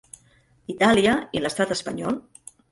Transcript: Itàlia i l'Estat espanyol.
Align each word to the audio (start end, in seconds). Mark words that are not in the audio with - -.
Itàlia 0.75 1.15
i 1.41 1.45
l'Estat 1.45 1.77
espanyol. 1.79 2.21